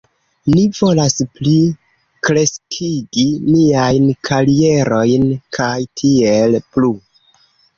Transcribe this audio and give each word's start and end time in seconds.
Ni 0.51 0.61
volas 0.77 1.17
pli 1.33 1.51
kreskigi 2.27 3.27
niajn 3.51 4.09
karierojn 4.31 5.29
kaj 5.59 5.71
tiel 6.03 6.59
plu 6.73 6.91